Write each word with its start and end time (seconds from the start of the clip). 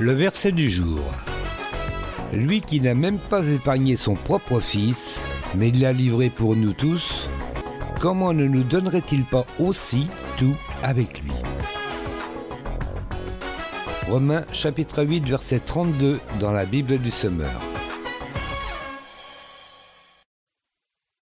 Le 0.00 0.12
verset 0.12 0.52
du 0.52 0.68
jour. 0.68 1.00
Lui 2.32 2.60
qui 2.60 2.80
n'a 2.80 2.94
même 2.94 3.18
pas 3.18 3.46
épargné 3.48 3.96
son 3.96 4.14
propre 4.14 4.60
fils, 4.60 5.24
mais 5.54 5.70
l'a 5.70 5.92
livré 5.92 6.30
pour 6.30 6.56
nous 6.56 6.72
tous, 6.72 7.28
comment 8.00 8.32
ne 8.32 8.46
nous 8.46 8.62
donnerait-il 8.62 9.24
pas 9.24 9.46
aussi 9.58 10.08
tout 10.38 10.56
avec 10.82 11.22
lui? 11.22 11.32
Romains 14.08 14.44
chapitre 14.52 15.04
8 15.04 15.26
verset 15.26 15.60
32 15.60 16.20
dans 16.40 16.52
la 16.52 16.64
Bible 16.64 16.98
du 16.98 17.10
Semeur. 17.10 17.71